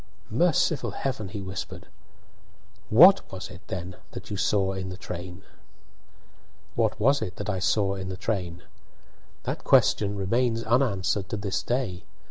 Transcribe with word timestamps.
"Merciful 0.33 0.89
Heaven!" 0.97 1.27
he 1.27 1.43
whispered. 1.43 1.85
"What 2.89 3.31
was 3.31 3.49
it, 3.51 3.61
then, 3.67 3.97
that 4.13 4.31
you 4.31 4.35
saw 4.35 4.73
in 4.73 4.89
the 4.89 4.97
train?" 4.97 5.43
What 6.73 6.99
was 6.99 7.21
it 7.21 7.35
that 7.35 7.51
I 7.51 7.59
saw 7.59 7.93
in 7.93 8.09
the 8.09 8.17
train? 8.17 8.63
That 9.43 9.63
question 9.63 10.15
remains 10.15 10.63
unanswered 10.63 11.29
to 11.29 11.37
this 11.37 11.61
day. 11.61 12.05